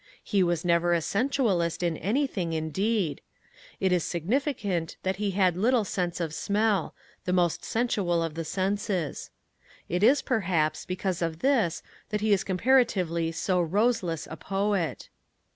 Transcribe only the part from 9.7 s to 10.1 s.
It